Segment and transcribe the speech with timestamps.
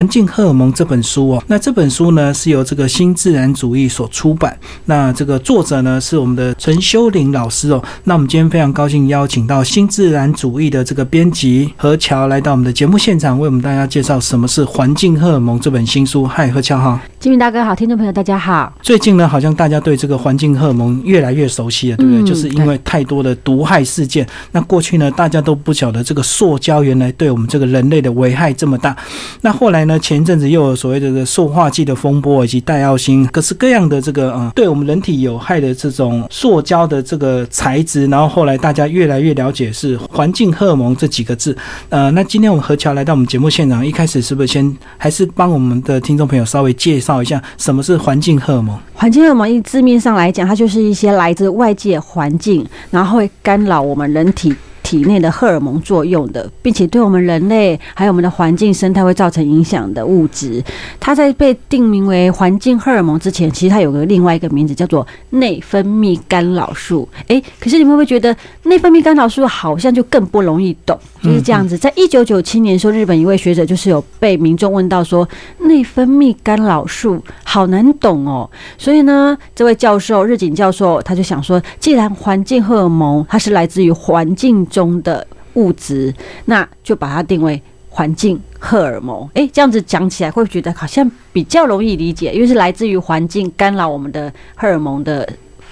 [0.00, 4.54] 环境荷尔蒙这本书哦，那这本书呢是由这个新自然主义所出版。
[4.84, 7.82] 那这个作者呢是我们的陈修林老师哦。
[8.04, 16.26] 那我们今天非常高兴邀请到新自然主义的这个编辑何乔来到我们的节目现场，为我们大家介绍什么是环境荷尔蒙这本新书。
[16.26, 18.70] 嗨，何乔哈，金明大哥好，听众朋友大家好。
[18.82, 22.22] 最近呢，好像大家对这个环境荷尔蒙越来越熟悉了，对不对？
[22.22, 24.28] 就是因为太多的毒害事件。
[24.52, 28.94] 那过去呢，大家都不晓得这个塑胶原来对我们这个人类的危害这么大。
[29.40, 29.85] 那后来。
[29.86, 41.56] 那前阵子又有所谓的这个塑化剂的风波，以及戴奥星各式各样的这个呃，对我们人体有害的这种塑胶的这个材质，然后后来大家越来越了解是环境荷尔蒙这几个字。
[41.88, 48.76] 呃，那今天我们何乔来到我们节目现场，一开始是不是先还是帮我们的听众朋友稍微介绍一下什么是环境荷尔蒙？
[48.94, 54.54] 环境荷尔蒙以字面上来讲，它就是一些来自外界环境，然后会干扰我们人体。
[54.86, 60.62] 体内的荷尔蒙作用的，并且对我们人类还有我们的环境生态会造成影响的物质，
[61.00, 67.08] 它在被定名为环境荷尔蒙之前，其实它有个另外一个名字叫做内分泌干扰素。
[67.26, 70.96] 诶，可是你们会不会觉得内分泌干扰素好像就更不容易懂？
[71.20, 71.76] 就是这样子。
[71.76, 78.48] 在一九九七年的时候，日本一位学者就是有被民众问到说，内分泌干扰素好难懂哦。
[78.78, 84.64] 所以呢，这位教授日景教授他就想说，既然环境荷尔蒙它是来自于环境。
[84.76, 86.12] 中的物质，
[86.44, 89.26] 那就把它定为环境荷尔蒙。
[89.32, 95.26] 诶，这样子讲起来会觉得好像比较容易理解，因为是来自于环境干扰我们的荷尔蒙的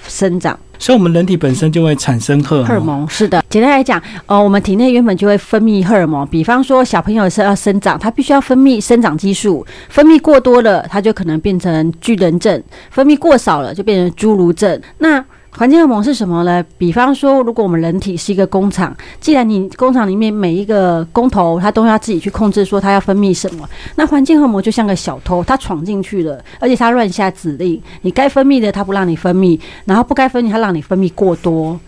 [0.08, 3.06] 生长，所以我们人体本身就会产生荷荷尔蒙。
[3.10, 12.58] 是的，简单来讲，呃，我们体内原本就会分泌荷尔蒙，比方说小朋友是要生长，他必须要分泌生长激素，分泌过多了，他就可能变成巨人症；
[12.90, 14.80] 分泌过少了，就变成侏儒症。
[14.98, 15.22] 那
[15.56, 16.64] 环境荷尔蒙是什么呢？
[16.76, 31.78] 比方说，如果我们人体是一个工厂，既然你工厂里面每一个工头他都要自己去控制，说他要分泌什么，那环境荷尔蒙就像个小偷，他闯进去了，而且他乱下指令，你该分泌的他不让你分泌，然后不该分泌他让你分泌过多。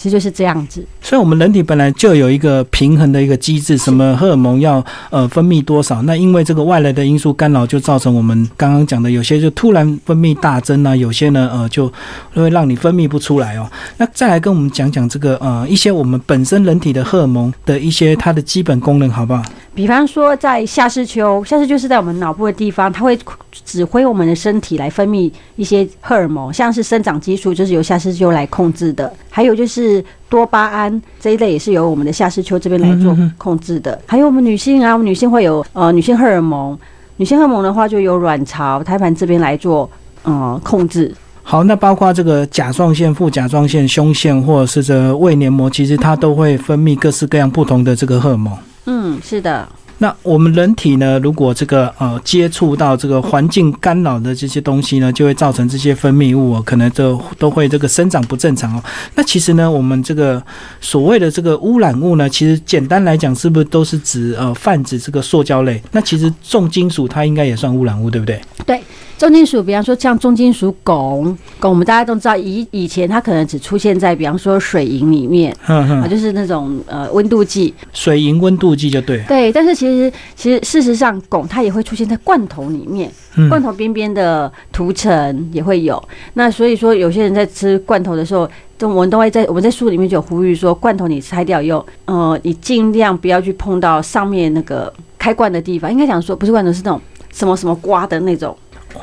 [0.00, 11.92] 其实就是这样子，所以，我们人体本来就有一个平衡的一个机制，什么荷尔蒙要呃分泌多少，那因为这个外来的因素干扰，就造成我们刚刚讲的有些就突然分泌大增啊，有些呢呃就
[12.32, 13.70] 会让你分泌不出来哦。
[13.98, 19.42] 那再来跟我们讲讲这个呃一些我们本身人体的荷尔蒙的一些它的基本功能，好不好？
[19.72, 23.16] 比方说，在下视丘，下视丘是在我们脑部的地方，它会
[23.64, 33.98] 指挥我们的身体来分泌一些荷尔蒙，像是生长激素，就是由下视丘来控制的；还有就是多巴胺这一类，也是由我们的下视丘这边来做控制的。
[34.06, 36.76] 还有我们女性啊，我们女性会有呃女性荷尔蒙，
[37.16, 39.88] 女性荷尔蒙的话就由卵巢、胎盘这边来做
[40.24, 41.14] 呃控制。
[41.42, 48.52] 好，那包括这个甲状腺、副甲状腺、胸腺或者是这胃黏膜，其实它都会分泌各式各样不同的这个荷尔蒙。
[48.92, 49.68] 嗯，是的。
[50.02, 58.82] 那我们人体呢，如果这个呃接触到这个环境干扰的这些东西呢，就会造成这些分泌物哦可能就都会这个生长不正常哦。
[59.14, 60.42] 那其实呢，我们这个
[60.80, 65.82] 所谓的这个污染物呢，其实简单来讲，是不是都是指呃泛指这个塑胶类？
[65.92, 68.40] 那其实重金属它应该也算污染物，对不对？
[68.66, 68.80] 对。
[69.18, 79.22] 重金属，比方说像重金属汞，汞我们大家都知道，以以前它可能只出现在比方说水银里面，啊，就是那种呃温度计，水银温度计就对。
[79.28, 79.89] 对，但是其实
[80.34, 83.10] 其实事实上，汞它也会出现在罐头里面，
[83.48, 86.02] 罐头边边的涂层也会有。
[86.34, 88.48] 那所以说，有些人在吃罐头的时候，
[88.78, 95.90] 都我们都会在我们在书里面就有呼吁说，罐头你拆掉以后，呃，你尽量不要去碰到上面那个开罐的地方。
[95.90, 97.00] 应该讲说，不是罐头，是那种
[97.32, 98.56] 什么什么瓜的那种。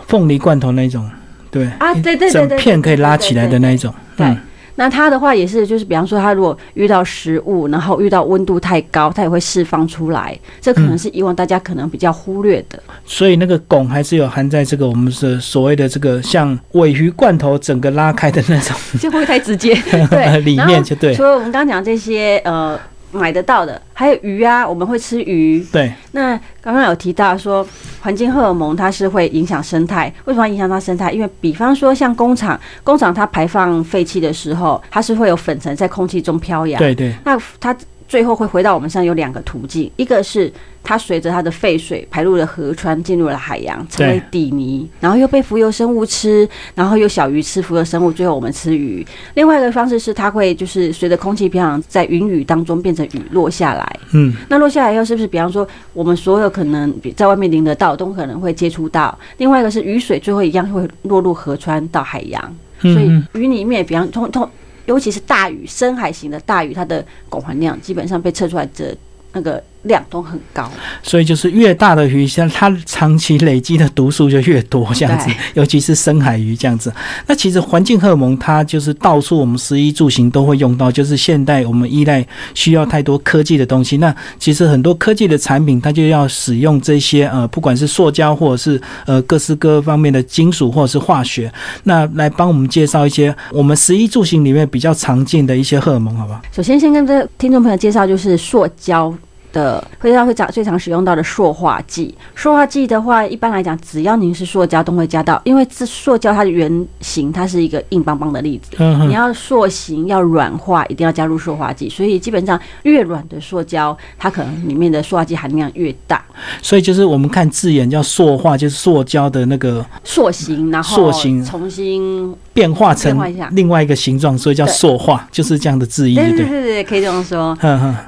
[0.08, 1.10] 凤梨罐头那种，
[1.50, 3.94] 对啊，对对对整片可以拉起来的那一种。
[4.18, 4.36] 对，
[4.78, 10.40] 那它的话也是，就是比方说，它如果遇到食物，然后遇到温度太高，它也会释放出来。
[10.62, 12.82] 这可能是以往大家可能比较忽略的。
[13.04, 19.76] 所以那个汞还是有含在这个我们是所谓的这个像尾鱼罐头整个拉开的那种， 就会太直接。
[20.10, 21.14] 对， 里面就对。
[21.14, 22.80] 除了我们刚刚讲这些，呃。
[23.12, 25.66] 买得到的还有鱼啊，我们会吃鱼。
[25.72, 27.66] 对，那刚刚有提到说，
[28.02, 30.14] 环境荷尔蒙它是会影响生态。
[30.26, 31.12] 为什么影响它生态？
[31.12, 36.78] 因为比方说像工厂，工厂它排放废气的时候，它是会有粉尘在空气中飘扬。
[36.80, 37.76] 对对，那它。
[38.08, 40.52] 最后会回到我们身上有两个途径，一个是
[40.84, 49.06] 它随着它的废水排入了河川，进入了海洋，成为底泥，然后又被浮游生物吃，然后又小鱼吃浮游生物，最后我们吃鱼。
[49.34, 54.00] 另外一个方式是它会就是随着空气飘扬，在云雨当中变成雨落下来。
[54.14, 59.18] 嗯，那落下来以后是不是，比方说我们所有可能在外面淋得到，都可能会接触到？
[59.38, 62.42] 另外一个是雨水最后一样会落入河川到海洋，
[62.80, 64.50] 所以鱼里面，比方通通。
[64.88, 68.98] 尤其是大鱼，深海型的大鱼，它的汞含量基本上被测出来的
[69.34, 70.70] 那个量都很高。
[71.02, 75.30] 所以就是越大的鱼，像它长期累积的毒素就越多，这样子。
[75.56, 76.94] 尤其是深海鱼这样子。
[77.26, 83.98] 那其实环境荷尔蒙它就是到处我们食衣住行都会用到，就是现代我们依赖需要太多科技的东西。
[83.98, 91.52] 那其实很多科技的产品，它就要使用这些呃，不管是塑胶或者是呃各式各方面的金属或者是化学，
[91.84, 96.42] 那来帮我们介绍一些我们食衣住行里面比较常见的一些荷尔蒙，好不好？
[96.52, 99.14] 首先，先跟这听众朋友介绍，就是塑胶
[99.58, 102.14] 的会要会常最常使用到的塑化剂。
[102.36, 111.90] 塑化剂的话，一般来讲，只要您是塑胶，都会加到，因为这塑胶它的原型它是一个硬邦邦的粒子，嗯哼，你要塑形要软化，一定要加入塑化剂。
[111.90, 116.24] 所以基本上越软的塑胶，它可能里面的塑化剂含量越大。
[116.62, 123.18] 所以就是我们看字眼叫塑化，就是塑胶的那个塑形，然后塑形重新，变化成
[123.52, 126.46] 另外一个形状，所以叫塑化，就是这样的字义，对对对？
[126.46, 127.58] 对对对，可以这么说。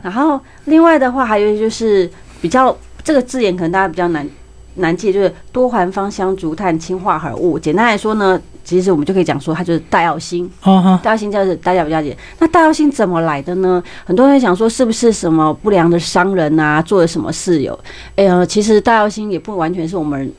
[0.03, 4.27] 然后另外的话，还有就是比较这个字眼可能大家比较难
[4.75, 7.59] 难记，就是多环芳香竹炭氢化合物。
[7.59, 10.49] 简单来说呢，其实我们就可以讲说它就是大药星。
[11.03, 12.15] 大药星就是大家比较解。
[12.37, 13.83] 那大药星怎么来的呢？
[14.05, 17.77] 很多人想说是不是什么不良的商人啊做了什么事有？
[18.15, 20.31] 哎呀，其实大药星也不完全是我们。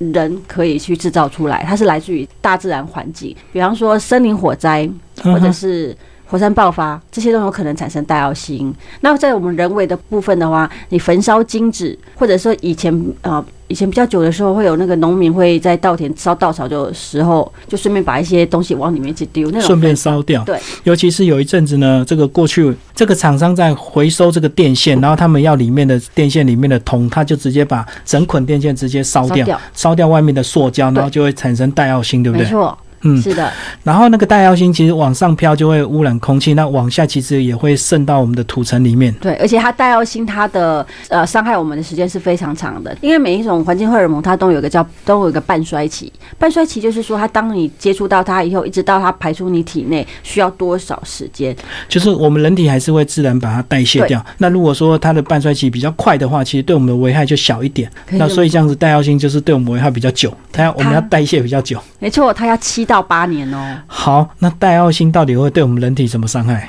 [0.00, 4.88] 人可以去制造出来，它是来自于大自然环境，比方说森林火灾，
[5.22, 5.94] 或者是
[6.30, 8.72] 火山爆发，这些都有可能产生大药锌。
[9.00, 20.44] 那在我们人为的部分的话，你焚烧金纸，或者说以前呃以前比较久的时候，会有那个农民会在稻田烧稻草的时候，就顺便把一些东西往里面去丢，那种顺便烧掉。
[20.44, 29.44] 对，尤其是有一阵子呢，这个过去这个厂商在回收这个电线，然后他们要里面的电线里面的铜，他就直接把整捆电线直接烧掉，
[29.74, 32.44] 烧掉，掉外面的塑胶，然后就会产生带药锌，对不对？
[32.44, 33.50] 没错，嗯，是的，
[33.82, 39.12] 然后那个带药锌其实往上飘就会污染空气，那往下其实也会渗到我们的土层里面。
[39.14, 51.56] 对，而且它带药锌，它的呃伤害我们的时间是非常长的，因为每一种环境荷尔蒙它都有一个叫都有一个半衰期，半衰期就是说它当你接触到它以后，一直到它排出你体内需要多少时间？
[51.88, 54.22] 就是我们人体还是会自然把它代谢掉。
[54.38, 57.90] 那如果说它的半衰期比较快的话，其实对我们的危害就小一点。
[58.10, 61.80] 那所以这样子带药锌就是对我们危害比较久，它要我们要代谢比较久。
[61.98, 63.78] 没错，它要七到八年哦。
[63.86, 66.68] 好，那带奥星到底会对我们人体什么伤害？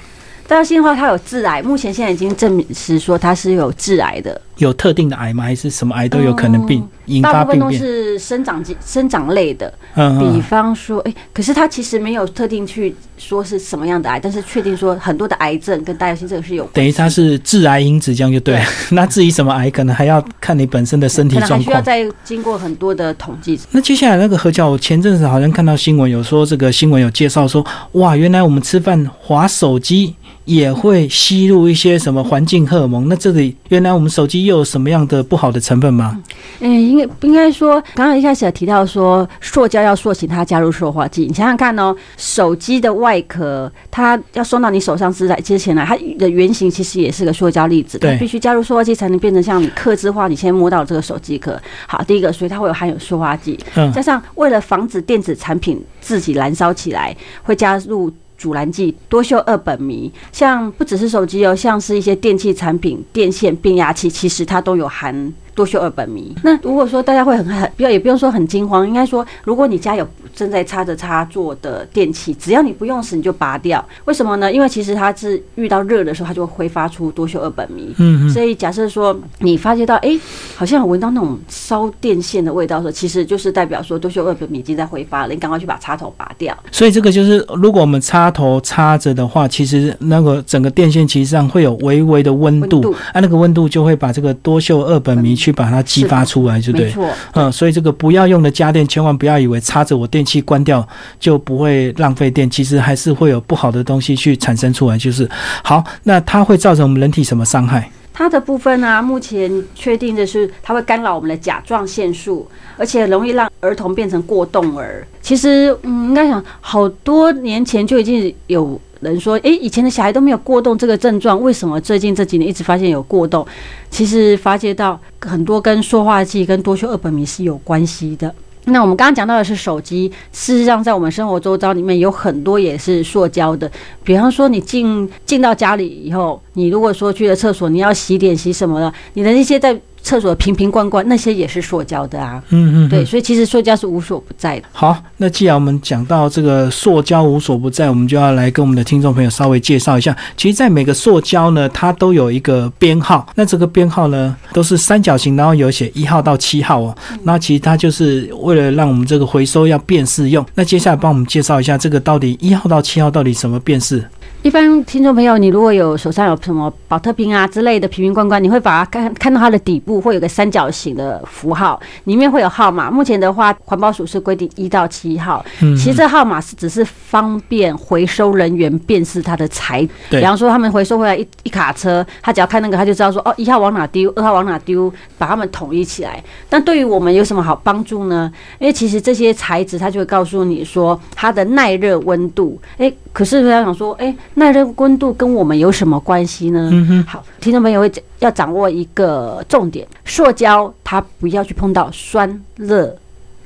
[0.51, 5.45] 带药锌的话，它有致癌，目前现在已经证实说它是有致癌的，有特定的癌吗？
[5.45, 7.71] 还是什么癌都有可能病、引大部分都？
[7.71, 18.65] 是生长激生长类的，嗯比嗯，方说，哎、可是它其实没有特定去说是什么样的癌，但是确定说很多的癌症跟大药锌这个是有关等于它是致癌因子，这样就对了。
[18.91, 21.71] 那至于什么癌，可能还要看你本身的身体可能还状况。
[21.71, 23.57] 需要再经过很多的统计。
[23.71, 30.13] 那接下来那个何教，我前阵子好像看到新闻，有说这个新闻有介绍说，哇，原来我们吃饭划手机
[30.45, 33.07] 也会吸入一些什么环境荷尔蒙。
[33.07, 36.21] 那这里原来我们手机又有什么样的不好的成分吗？
[36.59, 41.25] 嗯，应该应该说，刚刚一开始有提到说，塑胶要塑形，它加入塑化剂。
[41.25, 51.59] 你想想看哦，手机的外壳，它要送到你手上之来之前呢，它的原型其实也是个塑胶粒子，它对必须加入塑化剂才能变成像你刻字化，你先摸到这个手机壳。
[51.87, 58.11] 好，第一个，所以它会有含有塑化剂，嗯加上为了防止电子产品自己燃烧起来，会加入。
[58.41, 66.33] 阻燃剂多溴二苯醚，像不只是手机哦，像是一些电器产品、电线、变压器，其实它都有含多溴二苯醚。
[66.43, 73.83] 那如果说大家会很很不要也不用说很惊慌，应该说，如果你家有正在插着插座的电器，只要你不用时你就拔掉。
[74.05, 74.51] 为什么呢？
[74.51, 77.93] 因为其实它是遇到热的时候，它就会挥发出多溴二苯醚。
[77.97, 80.17] 嗯嗯，所以假设说你发觉到，哎、
[80.55, 86.57] 好像有闻到那种烧电线的味道的时候，其实就是代表说多溴二苯醚已经在挥发了，你赶快去把插头拔掉。
[86.71, 96.87] 所以这个就是，如果我们插头插着的话，其实那个整个电线其实上会有微微的温度，温度啊，那个温度就会把这个多溴二苯醚去把它激发出来，就对了。
[96.87, 100.87] 没错，嗯，所以这个不要用的家电，千万不要以为插着我电器关掉
[101.19, 104.97] 就不会浪费电，其实还是会有不好的东西去产生出来。
[104.97, 105.29] 就是
[105.63, 107.89] 好，那它会造成我们人体什么伤害？
[108.13, 115.07] 它的部分呢、目前确定的是它会干扰我们的甲状腺素，而且容易让儿童变成过动儿。
[115.21, 123.45] 其实，嗯，应该想好多年前就已经有人说，诶，以前的小孩都没有过动这个症状，为什么最近这几年一直发现有过动？
[123.89, 128.33] 其实发觉到很多跟塑化剂跟多溴二苯醚是有关系的。
[128.65, 133.69] 那我们刚刚讲到的是手机，事实上在我们生活周遭里面有很多也是塑胶的，
[134.03, 142.41] 比方说你进进到家里以后，你如果说去了厕所，你要洗脸洗什么的，你的那些在厕所瓶瓶罐罐那些也是塑胶的啊。
[142.49, 144.65] 嗯嗯，对，所以其实塑胶是无所不在的。
[144.71, 150.15] 好，那既然我们讲到这个塑胶无所不在，我们就要来跟我们的听众朋友稍微介绍一下。
[150.35, 156.95] 其实，在每个塑胶呢，它都有一个编号，那这个编号呢都是三角形，然后有写一号到七号哦。
[157.23, 160.45] 那其实它就是为了让我们这个回收要辨识用。
[160.55, 164.03] 那接下来帮我们介绍一下，这个到底一号到七号到底什么辨识？
[164.43, 172.89] 一般听众朋友，你如果有手上有什么保特瓶啊之类的瓶瓶罐罐，你会把它看看到它的底部会有个三角形的符号，里面会有号码。
[172.91, 179.81] 目前的话，环保署是规定一到七号，嗯，其实这号码是只是方便回收人员辨识它的材。
[180.09, 186.23] 对比方说他们回收回来一一卡车，他只要看那个，他就知道说哦，一号往哪丢，二号往哪丢，把它们统一起来。
[186.47, 188.31] 但对于我们有什么好帮助呢？
[188.59, 192.59] 因为其实这些材质，它就会告诉你说它的耐热温度。
[192.77, 196.69] 诶，可是他想说，诶，耐热温度跟我们有什么关系呢？
[196.71, 197.91] 嗯哼，好，听众朋友会
[198.21, 202.95] 要掌握一个重点：塑胶它不要去碰到酸、热、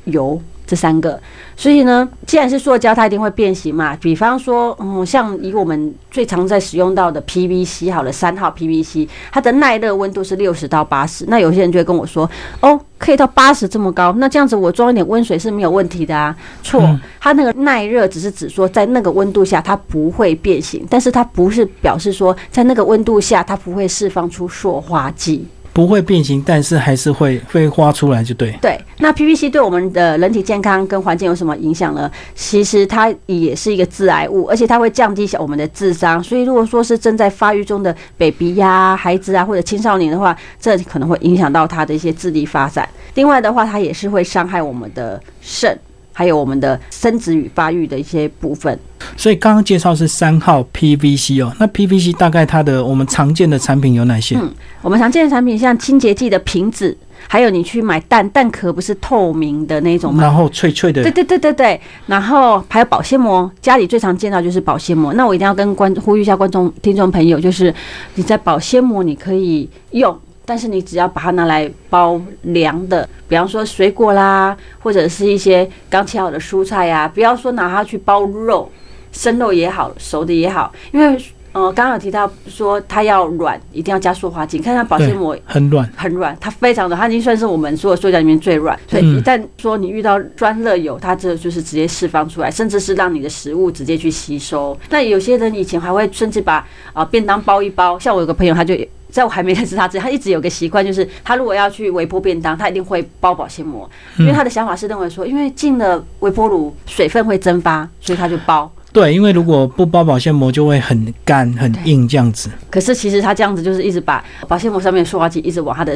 [0.04, 0.40] 油。
[0.66, 1.20] 这三个。
[1.56, 3.96] 所以呢，既然是塑胶，它一定会变形嘛。
[4.02, 11.26] 比方说，嗯，像以我们最常在使用到的 PVC 好了，三号 PVC，它的耐热温度是六十到八十。
[11.28, 12.30] 那有些人就会跟我说，
[12.60, 16.36] 哦，可以到八十这么高，那这样子我装一点温水是没有问题的啊。
[16.62, 25.48] 错嗯，它那个耐热只是指说在那个温度下它不会变形，但是它不是表示说在那个温度下它不会释放出塑化剂。
[25.76, 28.58] 不会变形，但是还是会会花出来，就对。
[28.62, 32.10] 对，那 PVC 对我们的人体健康跟环境有什么影响呢？
[32.34, 36.24] 其实它也是一个致癌物，而且它会降低小我们的智商。
[36.24, 42.88] 所以如果说是正在发育中的 baby 呀、孩子啊或者青少年的话，这可能会影响到他的一些智力发展。
[43.16, 45.78] 另外的话，它也是会伤害我们的肾。
[46.18, 48.80] 还有我们的生殖与发育的一些部分，
[49.18, 54.38] 所以刚刚介绍是三号 PVC 哦，那 PVC 大概它的我们常见的产品有哪些？
[54.38, 54.50] 嗯，
[54.82, 60.24] 我们常见的产品像清洁剂的瓶子，还有你去买蛋蛋壳不是透明的那种吗？
[60.24, 65.14] 然后脆脆的对，对对对对，然后还有保鲜膜，家里最常见到就是保鲜膜。
[65.16, 67.74] 那我一定要跟观呼吁一下观众、听众朋友，就是
[68.14, 78.72] 你在保鲜膜你可以用，但是你只要把它拿来包凉的，比方说水果啦，或者是一些刚切好的蔬菜呀、不要说拿它去包肉，
[79.12, 81.20] 生肉也好，熟的也好，因为
[81.54, 84.58] 呃刚刚有提到说它要软，一定要加塑化剂。
[84.58, 85.90] 你看它保鲜膜很软。
[85.96, 88.78] 很软，它非常的，它已经算是我们所有塑胶里面最软。
[88.88, 94.78] 所以嗯一旦说你遇到酸热油，它这就是直接释放出来，甚至是让你的食物直接去吸收。
[94.90, 98.76] 那有些人以前还会甚至把啊、便当包一包，像我有个朋友，他就。
[99.16, 108.70] 在我还没认识他之前，他一直有个习惯，就是他如果要去微波便当，他一定会包保鲜膜，因为他的想法是认为说，因为进了微波炉，水分会蒸发，所以他就包。
[108.92, 112.50] 对，因为如果不包保鲜膜，就会很干很硬这样子。
[112.70, 115.96] 可是其实他这样子就是一直把保鲜膜上面的塑化剂一直往他的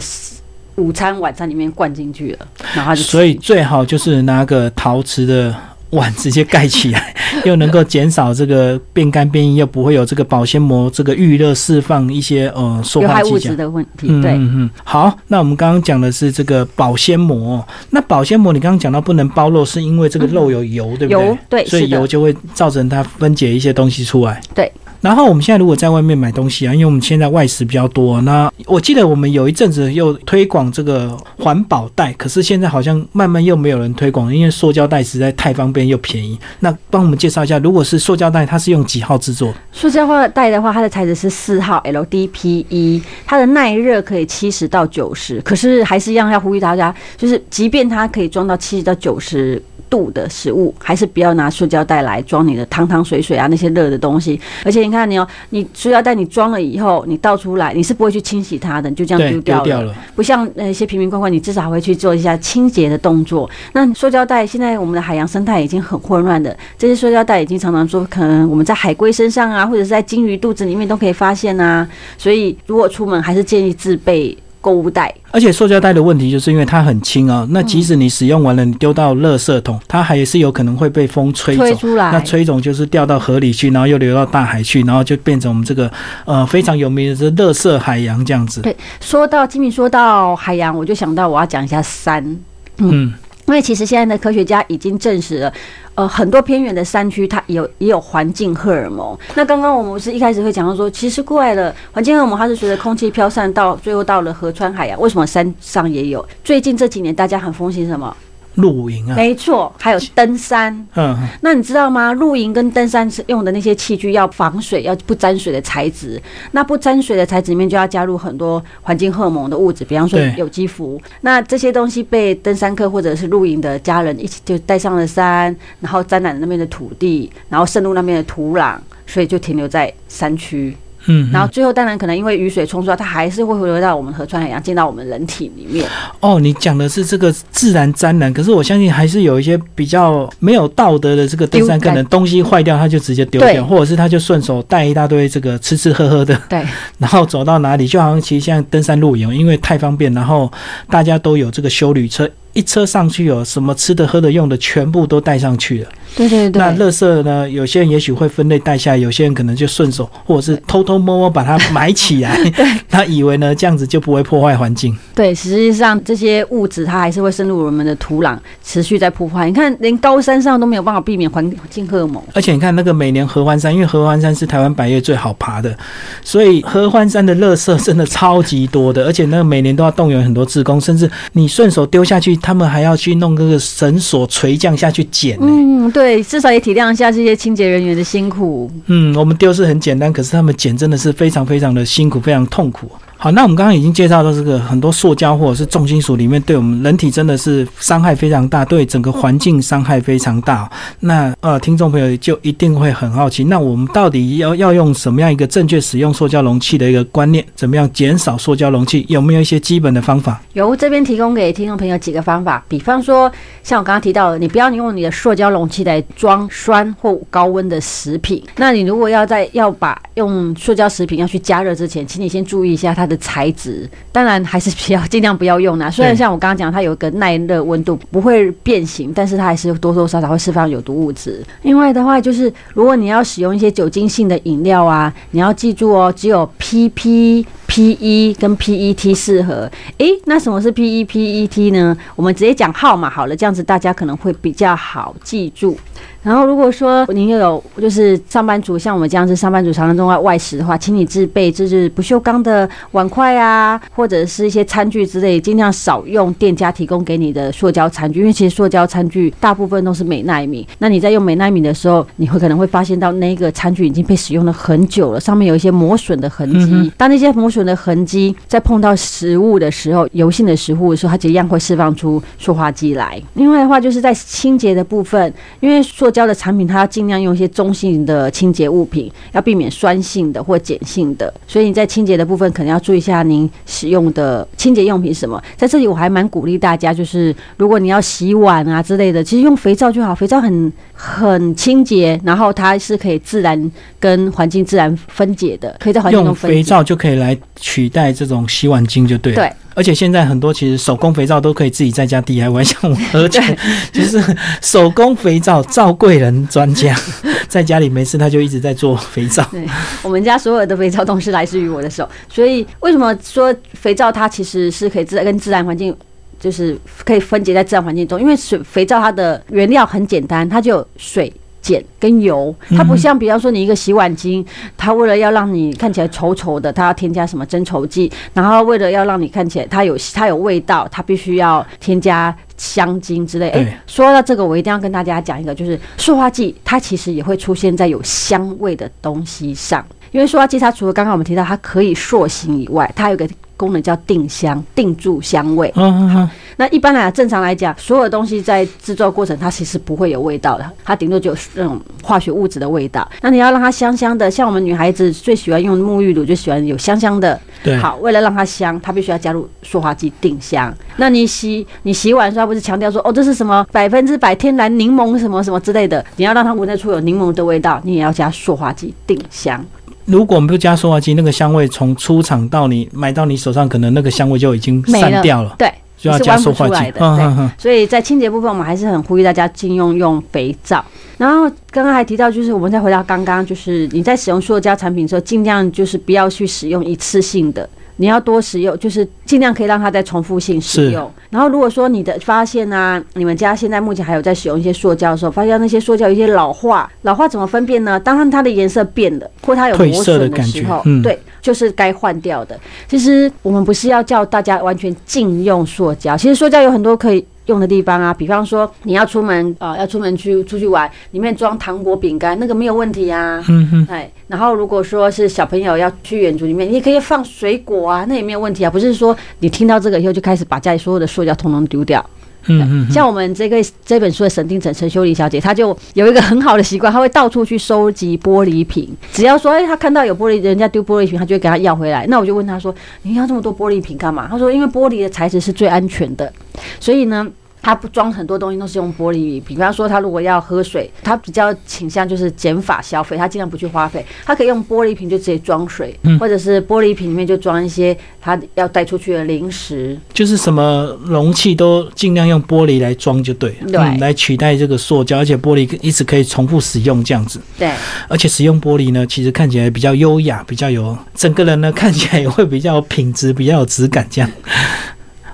[0.75, 5.53] 午餐、晚餐里面灌进去了，然后他就所以最好就是拿个陶瓷的
[5.91, 7.15] 碗 直接盖起来，
[7.45, 13.39] 又能够减少这个变干变硬，又不会有这个保鲜膜这个预热释放一些呃塑有害物。
[13.39, 14.07] 质的问题。
[14.09, 21.25] 嗯对，嗯嗯，好，那我们刚刚讲的是这个保鲜膜哦，那保鲜膜你刚刚讲到不能包肉，是因为这个肉有油，对不对？
[21.25, 24.41] 油对所以油就会造成它分解一些东西出来。
[24.53, 24.71] 对。
[25.01, 36.37] 然后我们现在如果在外面买东西啊，因为我们现在外食比较多，那我记得我们有一阵子又推广这个环保袋，可是现在好像慢慢又没有人推广，因为塑胶袋实在太方便又便宜。
[36.59, 39.53] 那帮我们介绍一下，如果是塑胶袋，它是用几号制作？
[39.71, 49.61] 塑胶化袋的话，它的材质是四号 LDPE，它的耐热可以七十到九十，可是还是一样要呼吁大家，就是即便它可以装到七十到九十。
[49.89, 54.39] 度的食物，还是不要拿塑胶袋来装你的汤汤水水啊那些热的东西。
[54.63, 56.59] 而且你看你哦，你塑胶袋你装了。
[56.59, 59.63] 以后，你倒出来，你是不会去清洗它的，你就这样，丢掉了。
[59.63, 59.95] 丢掉了。
[60.13, 63.49] 不像那些瓶瓶罐罐，你至少还会去做一下清洁的动作。
[63.71, 71.87] 那塑胶袋现在我们的海洋生态已经很混乱的，这些塑胶袋已经常常说，可能我们在海龟身上啊，或者是在金鱼肚子里面都可以发现啊。
[72.17, 75.13] 所以如果出门，还是建议自备购物袋。
[75.31, 81.63] 而且塑胶袋的问题就是因为它很轻啊，那即使你使用完了，你丢到垃圾桶，它还是有可能会被风吹走。
[81.63, 85.89] 吹出来那吹走就是掉到河里去，然后又流到大海去，然后就变成我们这个
[86.25, 88.61] 呃非常有名的这垃圾海洋这样子。
[88.61, 92.37] 对说到金明，说到海洋，我就想到我要讲一下山。
[92.81, 93.13] 嗯，
[93.49, 95.51] 因为其实现在的科学家已经证实了，
[95.95, 99.17] 呃，很多偏远的山区它有也有环境荷尔蒙。
[99.33, 106.23] 那刚刚我们不是一开始会讲到说，其实怪了，环境荷尔蒙它是随着空气飘散到最后到了河川海洋，为什么山上也有？
[106.43, 108.15] 最近这几年大家很风行什么？
[108.61, 110.87] 露营啊，没错，还有登山。
[110.95, 112.13] 嗯，那你知道吗？
[112.13, 116.21] 露营跟登山是用的那些器具要防水，要不沾水的材质。
[116.51, 121.01] 那不沾水的材质里面就要加入很多环境荷尔蒙的物质，比方说有机氟。
[121.21, 130.75] 那这些东西被登山客或者是露营的家人一起就带上了山，然后沾染了那边的土地，然后渗入那边的土壤，所以就停留在山区。
[131.05, 135.85] 嗯，然后最后当然可能因为雨水冲刷，它还是会回流到我们河川海洋，进到我们人体里面。
[136.19, 146.63] 哦，你讲的是这个自然沾染，可是我相信还是有一些比较没有道德的这个登山，丢可能东西坏掉他就直接丢掉，或者是他就顺手带一大堆这个吃吃喝喝的，对，
[146.99, 150.51] 然后走到哪里，就好像其实现在登山露营，因为太方便，然后
[150.89, 155.89] 大家都有这个修旅车，一车上去有什么吃的、喝的、用的，全部都带上去了。
[156.15, 156.59] 对对对。
[156.59, 157.49] 那垃圾呢？
[157.49, 162.37] 有些人也许会分类带下来，有些人可能就顺手或者是偷偷摸摸把它埋起来，
[162.89, 164.95] 他以为呢这样子就不会破坏环境。
[165.15, 169.47] 对，实际上这些物质它还是会深入我们的土壤，持续在破坏。
[169.47, 172.21] 你看，连高山上都没有办法避免环境荷尔蒙。
[172.33, 175.77] 而且你看那个每年合欢山，因为合欢山是台湾百越最好爬的，
[176.23, 185.47] 所以合欢山的垃圾真的超级多的，而且那个每年都要动员很多志工，甚至你顺手丢下去，他们还要去弄那个绳索垂降下去捡、呢。
[185.47, 188.71] 嗯，对，对至少也体谅一下这些清洁人员的辛苦。
[188.85, 192.89] 嗯，我们丢是很简单，可是他们捡真的是非常非常的辛苦，非常痛苦。
[193.21, 200.71] 好，那我们刚刚已经介绍到这个很多塑胶或者是重金属里面对我们人体真的是伤害非常大，对整个环境伤害非常大。
[201.01, 207.45] 那呃，听众朋友就一定会很好奇，那我们到底要要用什么样一个正确使用塑胶容器的一个观念？
[207.55, 209.05] 怎么样减少塑胶容器？
[209.09, 210.41] 有没有一些基本的方法？
[210.53, 213.29] 由这边提供给听众朋友几个方法，比方说，
[213.63, 218.41] 像我刚刚提到的，你不要用你的塑胶容器来装酸或高温的食品。
[218.55, 223.89] 那你如果要在要把用塑胶食品要去加热之前，请你先注意一下它的材质。
[224.11, 225.89] 当然还是比较尽量不要用啦。
[225.91, 231.43] 虽然像我刚刚讲，它有一个耐热温度，不会变形，但是它还是多多少少会释放有毒物质。
[231.63, 237.45] 另外的话，就是如果你要使用一些酒精性的饮料啊，你要记住哦，只有 PP。
[237.69, 241.95] PE 跟 PET 适合，诶，那什么是 PE、PET 呢？
[242.15, 245.77] 我们直接讲号码好了，这样子大家可能会比较好记住。
[246.21, 260.67] 然后，如果说您又有就是上班族，像我们这样子上班族常常都在外食的话，请你自备就是不锈钢的碗筷啊，或者是一些餐具之类，尽量少用店家提供给你的塑胶餐具，因为其实塑胶餐具大部分都是美耐米。
[260.79, 266.91] 那你在用美耐米的时候，你会可能会发现到那个餐具已经被使用了很久了，上面有一些磨损的痕迹。
[266.97, 273.21] 当那些磨损的痕迹在碰到食物的时候，油性的食物的时候，它一样会释放出塑化剂来。
[273.35, 281.33] 另外的话，就是在清洁的部分，因为塑胶的产品它要尽量用一些中性的清洁物品，要避免酸性的或碱性的。
[281.47, 285.41] 所以你在清洁的部分可能要注意一下您使用的清洁用品什么。
[285.55, 296.57] 在这里我还蛮鼓励大家，就是如果你要洗碗啊之类的，其实用肥皂就好，肥皂很很清洁，然后它是可以自然跟环境自然分解的，可以在环境用中分解。
[296.57, 299.37] 肥皂就可以来取代这种洗碗巾，就对了。
[299.37, 299.53] 对。
[299.75, 303.41] 而且现在很多其实手工肥皂都可以自己在家 DIY，像我而且
[303.93, 304.21] 就是
[304.61, 306.93] 手工肥皂赵贵人专家，
[307.47, 309.41] 在家里没事他就一直在做肥皂。
[309.51, 309.65] 对，
[310.03, 315.95] 我们家所有的肥皂都是来自于我的手，所以为什么说肥皂它其实是可以自跟自然环境，
[316.39, 318.19] 就是可以分解在自然环境中？
[318.19, 321.31] 因为水肥皂它的原料很简单，它就有水。
[321.61, 324.43] 碱跟油，它不像比方说你一个洗碗巾，
[324.77, 333.51] 它为了要让你看起来稠稠的，它要添加什么增稠剂，然后为了要让你看起来它有它有味道，它必须要添加香精之类。
[333.51, 339.85] 对诶，说到这个，我一定要跟大家讲一个，就是塑化剂，它其实也会出现在有香味的东西上。
[340.11, 343.27] 因为塑化剂它除了刚刚我们提到它可以塑形以外，它有个
[343.59, 345.69] 功能叫定香，定住香味。
[345.75, 353.05] 嗯嗯嗯，那一般来讲，正常来讲，所有东西在制作过程它其实不会有味道的，它顶多就有那种化学物质的味道。
[353.21, 357.37] 那你要让它香香的，像我们女孩子最喜欢用沐浴乳，就喜欢有香香的。
[357.61, 357.75] 对。
[357.75, 360.73] 好，为了让它香，它必须要加入塑化剂定香。
[360.95, 366.03] 那你洗你洗碗的时候，不是强调说哦，这是什么百分之百天然柠檬什么什么之类的？
[366.15, 369.63] 你要让它闻得出有柠檬的味道，你也要加塑化剂定香。
[370.09, 376.85] 如果我们不加塑化剂，那个香味从出厂到你买到你手上，可能那个香味就已经散掉了，对，就要加塑化剂。
[376.85, 376.91] 的。
[376.93, 380.83] 对嗯嗯嗯，所以在清洁部分，我们还是很呼吁大家禁用用肥皂。
[381.17, 387.69] 然后刚刚还提到，就是我们再回到刚刚，就是你在使用塑胶产品的时候，尽量就是不要去使用一次性的。
[387.99, 391.11] 你要多使用，就是尽量可以让它再重复性使用。
[391.29, 397.99] 然后如果说你的发现啊，你们家现在目前还有在使用一些塑胶的时候，发现那些塑胶有一些老化，老化怎么分辨呢？
[397.99, 402.57] 当它的颜色变了，或它有磨损的时候，嗯对，就是该换掉的。
[402.87, 407.25] 其实我们不是要叫大家完全禁用塑胶，其实塑胶有很多可以。
[407.49, 413.43] 用的地方啊，比方说你要出门呃，要出门去出去玩，里面装糖果饼干，那个没有问题啊。
[413.49, 418.69] 嗯哼，哎，然后如果说是小朋友要去远足里面，你也可以放水果啊，那也没有问题啊。
[418.69, 422.05] 不是说你听到这个以后就开始把家里所有的塑胶通通丢掉。
[422.47, 428.87] 嗯嗯，像我们这个这本书的审定者陈秀丽小姐，她就有一个很好的习惯，她会到处去收集玻璃瓶。
[429.11, 432.07] 只要说，哎，她看到有玻璃，人家丢玻璃瓶，她就会给她要回来。
[432.07, 436.31] 那我就问她说：“你要这么多玻璃瓶干嘛？”她说：“因为玻璃的材质是最安全的，
[436.79, 437.27] 所以呢。”
[437.61, 457.71] 他不装很多东西都是用玻璃，比方说他如果要喝水，他比较倾向就是减法消费，他尽量不去花费，他可以用玻璃瓶就直接装水，或者是玻璃瓶里面就装一些他要带出去的零食，就是什么容器都尽量用玻璃来装就对，对，来取代这个塑胶，而且玻璃一直可以重复使用这样子，对，
[458.07, 464.31] 而且使用玻璃呢，其实看起来比较优雅，比较有整个人呢看起来也会比较有品质，比较有质感这样。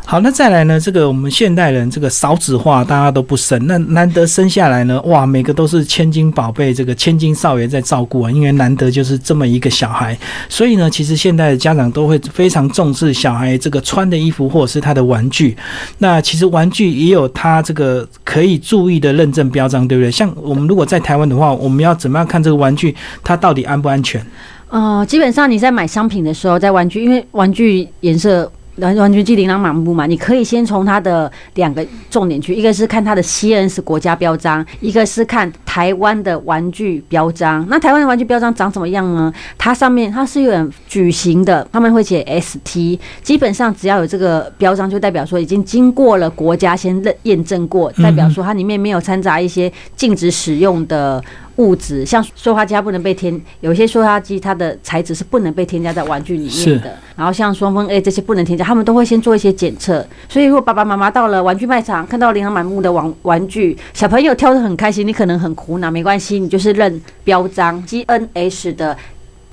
[0.08, 0.80] 好，那再来呢？
[0.80, 10.16] 这个我们现代人这个少子化，大家都不生，那难得生下来呢，哇，每个都是千金宝贝，这个千金少爷在照顾啊，因为难得就是这么一个小孩，
[10.48, 15.58] 所以呢，其实现在的家长都会非常重视小孩这个穿的衣服或者是他的玩具。
[15.98, 20.12] 那其实玩具也有他这个可以注意的认证标章，对不对？
[20.12, 24.24] 像我们如果在台湾的话，我们要怎么样看这个玩具它到底安不安全？
[24.70, 28.52] 呃，基本上你在买商品的时候，在玩具，因为玩具颜色。
[28.78, 37.66] 玩玩具机琳琅满目嘛，你可以先从它的两个重点去，一个是看它的 CNS 国家标章，一个是看台湾的玩具标章。
[37.70, 39.34] 那台湾的玩具标章长什么样呢？
[39.58, 51.24] 它上面它是有矩形的，他们会写 ST，基本上只要有这个标章，就代表说已经经过了国家先认验证过，代表说它里面没有掺杂一些禁止使用的。
[51.58, 56.98] 物质像塑化剂它不能被添，有些塑化剂它的材质是不能被添加在玩具里面的。
[57.16, 60.06] 然后像双酚 A 这些不能添加，他们都会先做一些检测。
[60.28, 68.98] 所以如果爸爸妈妈到了玩具卖场，看到琳琅满目的玩玩具，小朋友挑得很开心，你可能很苦恼，没关系，你就是认标章 GNS 的。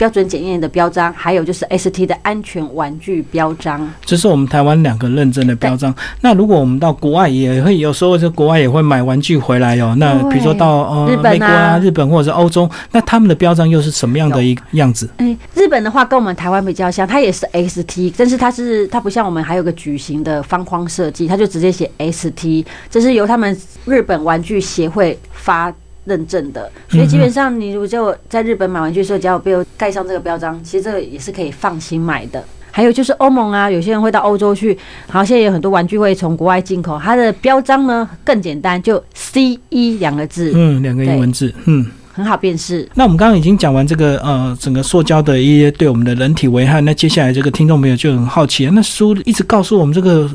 [0.02, 5.94] 标准检验的标章，还有就是 ST 的安全玩具标章，这是我们台湾两个认证的标章。
[6.22, 9.94] 那如果我们到国外，也会有时候，就国外也会买玩具回来哦。
[9.98, 15.08] 那比如说到呃美国啊、日本或者是欧洲，那他们的标章又是什么样的一个样子？
[15.18, 25.72] 哎，日本的话跟我们台湾比较像，它也是 ST，但是它是它不像我们还有个矩形的方框设计，它就直接写 ST，这是由他们日本玩具协会发。
[26.04, 32.42] 认证的，所以基本上你如果就在日本买玩具的时候，只要被盖上这个标章，其实这个也是可以放心买的。
[32.70, 34.76] 还有就是欧盟啊，有些人会到欧洲去，
[35.08, 41.86] 好，现在有很多玩具会从国外进口，它的标章呢更简单，就 C E 两个字，嗯，两个英文字，嗯。
[42.12, 42.88] 很好辨识。
[42.94, 50.28] 那我们刚刚已经讲完这个呃整个塑胶的一些对我们的人体危害，那接下来这个听众朋友就很好奇，那书一直告诉我们这个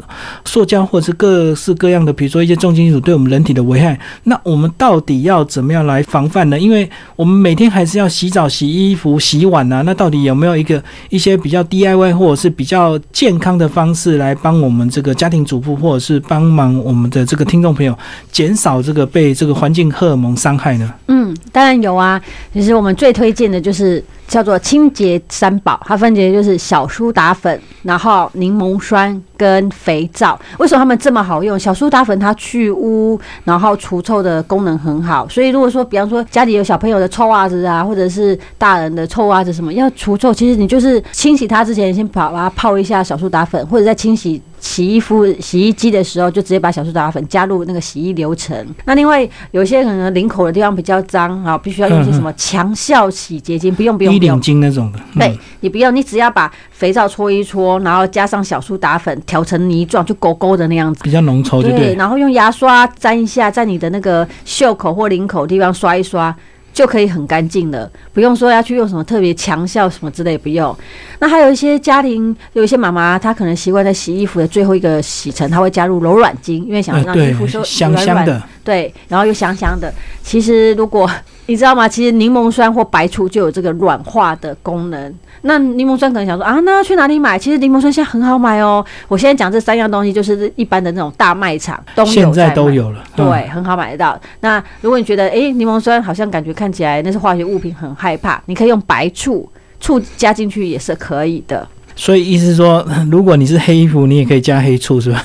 [0.45, 6.59] 塑胶或者是各式各样的，比如说一些重金属对我们人体的危害，那我们到底要怎么样来防范呢？
[6.59, 17.97] 因为我们每天还是要洗澡、洗衣服、洗碗啊，那到底有没有一个一些比较 DIY 或者是比较健康的方式来帮我们这个家庭主妇或者是帮忙我们的这个听众朋友
[18.31, 20.93] 减少这个被这个环境荷尔蒙伤害呢？
[21.07, 22.21] 嗯，当然有啊。
[22.53, 30.39] 其实我们最推荐的就是叫做清洁三宝，它分别就是小苏打粉，然后柠檬酸跟肥皂。
[30.59, 31.57] 为什么它们这么好用？
[31.57, 35.27] 小苏打粉它去污，然后除臭的功能很好。
[35.29, 44.41] 所以如果说，比方说家里有小朋友的臭袜子啊，或者是大人的臭袜子什么要除臭，其实你就是清洗它之前，先把它泡一下小苏打粉，或者在清洗。
[44.59, 48.57] 洗衣服、洗衣机的时候，就直接把小苏打粉加入那个洗衣流程。
[48.85, 54.16] 那另外有些可能领口的地方比较脏啊，必须要用些什么强效洗洁精，不用不用。
[54.17, 54.99] 衣领巾那种的。
[55.15, 61.95] 对，你不要，你只要把肥皂搓一搓，然后加上小苏打粉调成泥状，就勾勾的那样子，比较浓稠，对对？
[61.95, 66.35] 然后用牙刷沾一下，在你的那个袖口或领口地方刷一刷。
[66.73, 70.77] 就可以很干净了，不用说要去用什么特别强效什么之类，不用。
[71.17, 79.91] 那还有一些家庭，有一些妈妈，她可能习惯在洗衣服的最后一个洗程，她会加入柔软巾，因为想让衣服说香香的，对，然后又香香的。
[80.21, 81.09] 其实如果
[81.47, 81.87] 你知道吗？
[81.87, 85.13] 其实柠檬酸或白醋就有这个软化的功能。
[85.41, 87.39] 那柠檬酸可能想说啊，那要去哪里买？
[87.39, 88.83] 其实柠檬酸现在很好买哦。
[89.07, 94.19] 我现在讲这三样东西，就是一般的那种大卖场都有现在都有了，对，很好买得到。
[94.41, 101.65] 那如果你觉得哎，柠檬酸好像感觉看起来那是化学物品，很害怕，你可以用白醋，醋加进去也是可以的。
[101.95, 105.23] 所以意思是说， 如果你是黑衣服，你也可以加黑醋，是吧？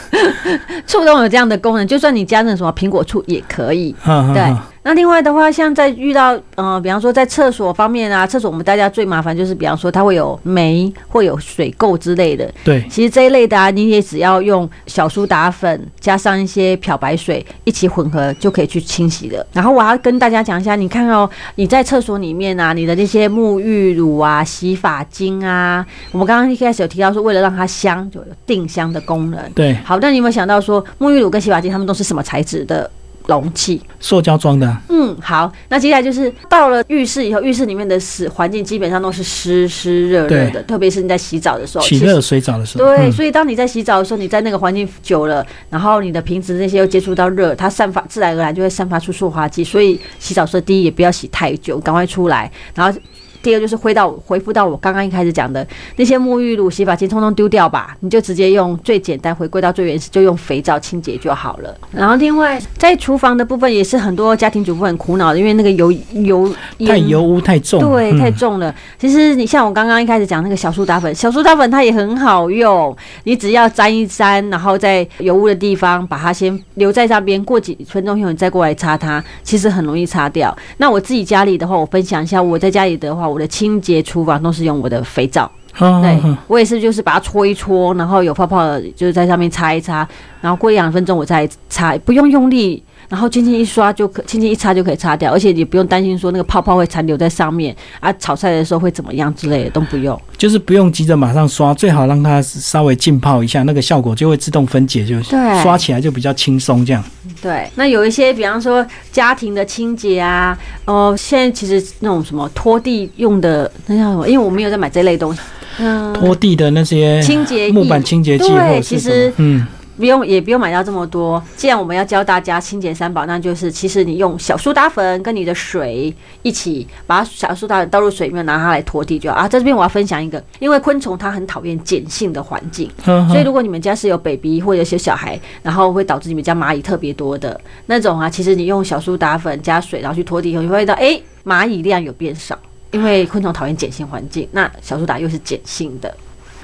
[0.86, 3.94] 醋都有这样的功能，就算你加那什么苹果醋也可以。
[4.34, 4.54] 对。
[4.84, 12.52] 那另外的话，像在遇到呃，比方说在厕所方面啊，厕所我们大家最麻烦就是，比方说它会有霉会有水垢之类的。
[12.64, 19.46] 对，其实这一类的啊，你也只要用小苏打粉加上一些漂白水一起混合就可以去清洗的。
[19.52, 29.40] 然后我要跟大家讲一下，你看哦，你在厕所里面啊，你的那些沐浴乳啊、洗发精啊，我们刚刚一开始有提到说，为了让它香，就有定香的功能。
[29.54, 32.90] 对，好，那你有没有想到说，沐浴乳跟洗发精它们都是什么材质的？
[33.26, 34.76] 容器，塑胶装的。
[34.88, 42.84] 嗯，好，那接下来就是到了浴室以后，浴室里面的湿环境基本上都是湿湿热热的，特别是你在洗澡的时候，洗热水澡的时候。
[42.84, 52.98] 对，所以当你在洗澡的时候，你在那个环境久了，然后你的瓶子那些又接触到热，它散发自然而然就会散发出塑化剂，所以洗澡时候第一也不要洗太久，赶快出来，然后。
[53.42, 61.76] 第二就是回到回复到我刚刚一开始讲的那些沐浴露、洗发精，通通丢掉吧，你就直接用最简单，回归到最原始，就用肥皂清洁就好了。
[61.90, 66.54] 然后另外在厨房的部分也是很多家庭主妇很苦恼的，因为那个油油
[66.86, 68.72] 太油污太重，对，太重了。
[68.98, 80.56] 其实你像我刚刚一开始讲那个小苏打粉，小苏打粉它也很好用，你只要沾一沾，然后在油污的地方把它先留在上边，过几分钟以后你再过来擦它，其实很容易擦掉。
[80.76, 83.31] 那我自己家里的话，我分享一下，我在家里的话。
[83.32, 90.06] 我的清洁厨房都是用我的肥皂，对我也是，就是把它搓一搓，然后有泡泡的，就是在上面擦一擦，
[90.40, 92.82] 然后过一两分钟我再擦，不用用力。
[93.12, 100.18] 然后轻轻一刷就可，轻轻一擦就可以擦掉，而且你不用担心说那个泡泡会残留在上面啊，炒菜的时候会怎么样之类的都不用。
[100.38, 105.22] 就是不用急着马上刷，最好让它稍微浸泡一下，那个效果就会自动分解，就
[105.62, 106.86] 刷起来就比较轻松。
[106.86, 107.04] 这样。
[107.42, 114.26] 对，那有一些比方说家庭的清洁啊，哦，现在其实那种什么拖地用的那叫什么？
[114.26, 115.40] 因为我没有在买这类东西。
[115.80, 119.66] 嗯，拖地的那些清洁木板清洁剂，对，其实嗯。
[119.96, 121.42] 不用，也不用买到这么多。
[121.56, 129.48] 既然我们要教大家清洁三宝，那就是其实你用小苏打粉跟你的水一起把小苏打粉倒入水里面，拿它来拖地就好啊。
[129.48, 142.58] 在这边我要分享一个，因为昆虫它很讨厌碱性的环境，所以如果你们家是有 baby 或者些小孩，然后会导致你们家蚂蚁特别多的那种啊，其实你用小苏打粉加水然后去拖地以后，你会到哎蚂蚁量有变少，
[142.92, 146.12] 因为昆虫讨厌碱性环境，那小苏打又是碱性的。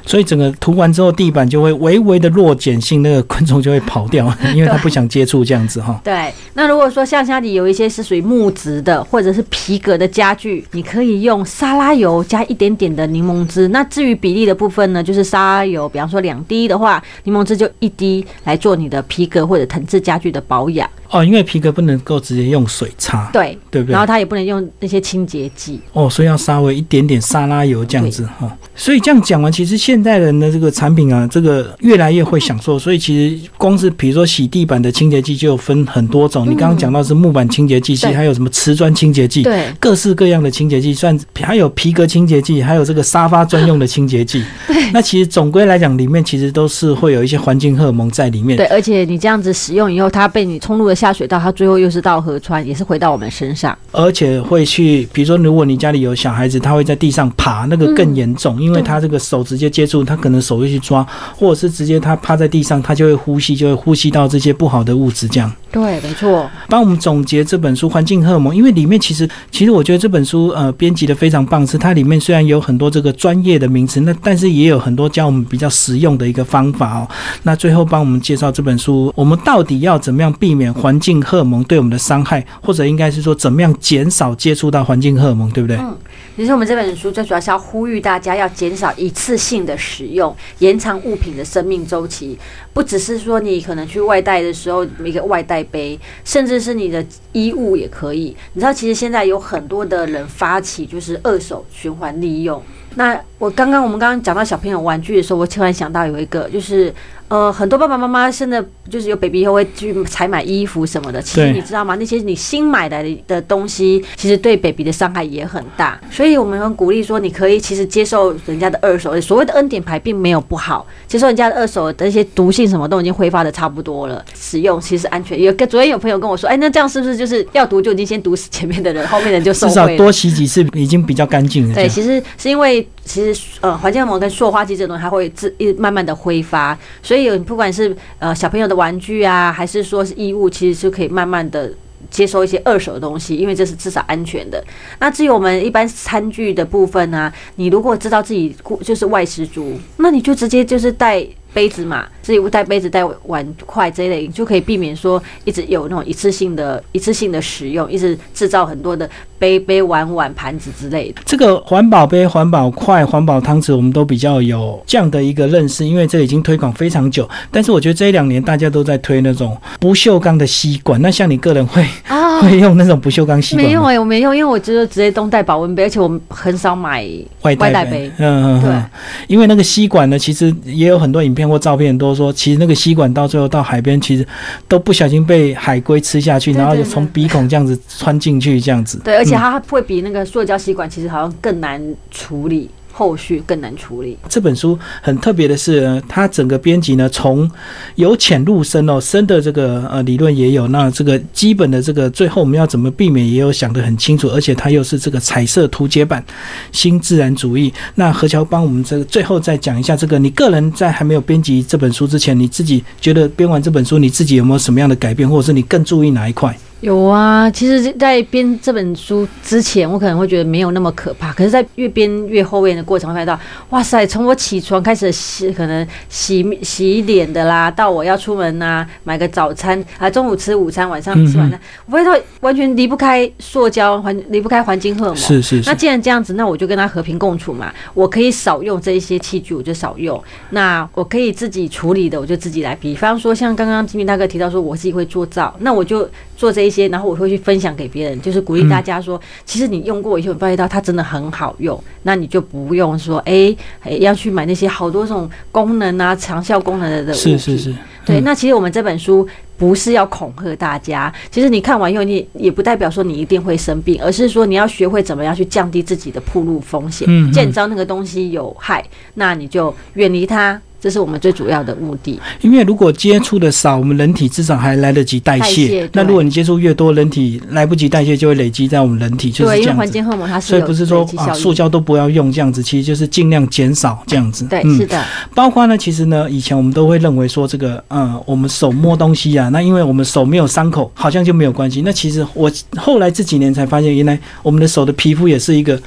[0.09, 6.01] 所以整个涂完之后，地板就会微微的弱碱性，那个昆虫就会跑掉， 因为它不想接触这样子哈。
[6.03, 13.69] 对，那如果说像家里有一些是属于木质的或者是皮革的家具，你可以用沙拉油加一点点的柠檬汁。
[13.69, 20.89] 那至于比例的部分呢，就是沙拉油，比方说两滴的话，柠檬汁就一滴来做你的皮革或者藤制家具的保养。
[21.11, 23.93] 哦，因为皮革不能够直接用水擦，对对不对？
[23.93, 25.81] 然后它也不能用那些清洁剂。
[25.93, 28.55] 哦，所以要稍微一点点沙拉油这样子哈。
[28.75, 32.79] 所以这样讲完，其实现代人的这个产品啊，这个越来越会享受。
[32.79, 36.45] 所以其实光是比如说洗地板的清洁剂就分很多种。
[36.49, 44.45] 你刚刚讲到是木板清洁剂，其实还有什么瓷砖清洁剂，对，各式各样的清洁剂，算还有皮革清洁剂，还有这个沙发专用的清洁剂。
[44.69, 48.57] 对，那其实总归来讲，里面其实都是会有一些环境荷尔蒙在里面。
[48.57, 51.79] 对，而且你这样子使用以后，它被你冲入了下水道，它最后。
[51.79, 61.07] 又是到河川，也是回到我们身上，而且会去，比如说，如果你家里有小孩子，他会在地上爬，那个更严重，因为他这个手直接接触，他可能手会去抓，
[61.37, 65.53] 或者是直接他趴在地上，他就会呼吸，就会呼吸到这些不好的物质，这样。
[65.71, 66.51] 对，没错。
[66.69, 77.09] 帮我们总结这本书《环境荷尔蒙》，因为里面其实，其实我觉得这本书呃编辑的非常棒，是它里面虽然有很多这个专业的名词，那但是也有很多教我们比较实用的一个方法哦。
[77.43, 81.63] 那最后帮我们介绍这本书，我们到底要怎么样避免环环境荷尔蒙？
[81.65, 85.77] 对我们的伤害，或者应该是说，怎么样减少接触到环境荷尔蒙，对不对？
[85.77, 85.95] 嗯，
[86.35, 92.39] 其实我们这本书最主要是要呼吁大家要减少一次性的使用，延长物品的生命周期。
[92.79, 98.37] 不只是说你可能去外带的时候一个外带杯，甚至是你的衣物也可以。
[98.53, 102.63] 你知道，其实现在有很多的人发起就是二手循环利用。
[102.95, 106.95] 那我刚刚我们刚刚讲到小朋友玩具的时候，我突然想到有一个就是。
[107.29, 111.21] 呃，很多爸爸妈妈现在就是有 baby 以后会去采买衣服什么的。
[111.21, 111.95] 其实你知道吗？
[111.97, 116.01] 那些你新买来的的东西，其实对 baby 的伤害也很大。
[116.11, 120.87] 所以我们很鼓励说，你可以其实接受人家的二手，所谓的恩典牌并没有不好。
[121.07, 125.41] 接受人家的二手的一些毒性什么都已经挥发的差不多了，使用其实安全。
[125.41, 131.75] 有个昨天有朋友跟我说，哎，那这样是不是就是要毒就已经先毒死前面的人，后面人就受至少多洗几次已经比较干净了。
[131.75, 137.29] 对，其实是因为其实呃环境膜跟塑化剂这种东西，它会自一慢慢的挥发，所以。
[137.29, 141.71] 有不管是呃小朋友的玩具啊，还是说是衣物，其实是可以慢慢的
[142.11, 144.65] 接收一些二手的东西，因为这是至少安全的。
[144.99, 161.23] 那至于我们一般餐具的部分呢，你如果知道自己就是外食族，那你就直接就是带杯子嘛，自己带杯子、带碗筷这类，就可以避免说一直有那种一次性的、一次性的使用，一直制造很多的杯杯碗碗盘子之类的。
[161.25, 167.29] 这个环保杯、环保筷、环保汤匙，我们都比较有这样的一个认识，因为这已经推广非常久。
[167.51, 171.01] 但是我觉得这一两年大家都在推那种不锈钢的吸管。
[171.01, 173.69] 那像你个人会 啊会用那种不锈钢吸管吗？
[173.69, 177.07] 没有哎、我没用，因为我就是直接都带保温杯，而且我很少买
[177.43, 178.11] 外带杯。
[178.19, 178.85] 嗯嗯对嗯，
[179.27, 184.27] 因为那个吸管呢，其实也有很多影片或照片都说，其实那个吸管到最后到海边，其实
[184.69, 189.01] 都不小心被海龟吃下去，然后就从鼻孔这样子穿进去，这样子。
[189.05, 194.17] 对，而且嗯它会比那个塑胶吸管其实好像更难处理，后续更难处理。
[194.29, 197.49] 这本书很特别的是，呃它整个编辑呢，从
[197.95, 206.25] 由浅入深哦，深的这个呃理论也有，那这个基本的这个最后我们要怎么避免也有想得很清楚，而且它又是这个彩色图解版
[206.73, 207.73] 新自然主义。
[207.95, 216.57] 那何乔帮我们这个最后再讲一下这个，你个人在还没有编辑这本书之前，你自己觉得编完这本书，你自己有没有什么样的改变，或者是你更注意哪一块？
[216.81, 221.33] 有啊，其实，在编这本书之前，我可能会觉得没有那么可怕。
[221.33, 223.39] 可是，在越编越后面的过程，会发现到，
[223.71, 235.17] 哇塞，从我起床开始洗，可能洗洗脸的啦，到我要出门呐、买个早餐啊，中午吃午餐，晚上吃晚餐，我发现到完全离不开塑胶，环离不开环境荷尔蒙。
[235.17, 237.73] 是是是那，既然这样子，那我就跟他和平共处嘛。
[237.93, 240.23] 我可以少用这一些器具，我就少用。
[240.51, 242.73] 那我可以自己处理的，我就自己来。
[242.77, 257.37] 比方说，像刚刚金明大哥提到说，我自己会做灶，那我就做这一些，然后我会去分享给别人，就是鼓励大家说，其实你用过以后，你发现到它真的很好用，那你就不用说，哎、哎要去买那些好多种功能啊、长效功能的的物品。
[257.37, 257.75] 是是是，
[258.07, 267.09] 对，嗯那其实我们这本书不是要恐吓大家，其实你看完以后，你也不代表说你一定会生病，而是说你要学会怎么样去降低自己的铺路风险。
[267.11, 272.21] 嗯嗯既然知道那个东西有害，那你就远离它，这是我们最主要的目的。
[272.41, 275.89] 因为如果接触的少，我们人体至少还来得及代谢。
[275.93, 279.79] 那如果你接触越多，人体来不及代谢，就会累积在我们人体，就是对，因为这样子。
[279.79, 284.45] 环境荷尔蒙它是所以不是说啊，塑胶都不要用这样子，其实就是尽量减少这样子。
[284.45, 291.83] 对，嗯是的，包括呢，其实呢，以前我们都会认为说这个，嗯，我们手摸东西啊，那因为我们手没有伤口，好像就没有关系。
[291.85, 295.81] 那其实我后来这几年才发现，原来我们的手的皮肤也是一个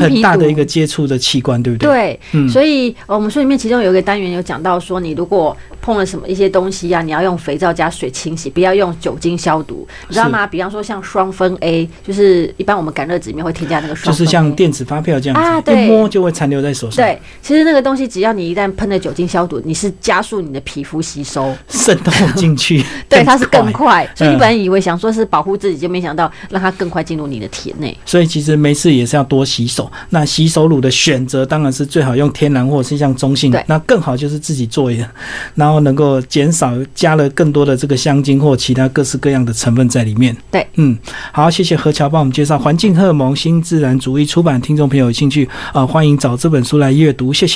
[0.00, 1.88] 很大的一个接触的器官，对不对？
[1.88, 10.46] 对，嗯所以呃我们书里面其中有一个单元有讲到说，你如果碰了什么一些东西啊，你要用肥皂加水清洗，不要用酒精消毒，你知道吗？
[10.46, 23.86] 比方说像双酚 A，就是一般我们感热纸里面会添加那个就双就是像电子发票这样子，啊对一摸就会残留在手上，对，其实那个东西只要你一旦喷了酒精消毒，你是加速你的皮肤吸收，渗透进去， 对，它是更快。
[23.86, 24.10] 快。
[24.16, 27.96] 所以你嗯本来以为想说是保护自己，就没想到让它更快进入你的体内。
[28.04, 29.88] 所以其实没事也是要多洗手。
[30.10, 35.08] 那洗手乳的选择当然是最好用天然或者是像中性对，那更好就是自己做一点，
[35.54, 40.36] 然后能够减少加了更多的这个香精或其他各式各样的成分在里面。
[40.50, 40.96] 对，嗯，
[41.32, 47.54] 好，谢谢何乔帮我们介绍《环境荷尔蒙新自然主义》出版，听众朋友有兴趣啊、呃欢迎找这本书来阅读，谢谢。